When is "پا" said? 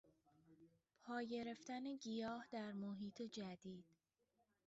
1.03-1.21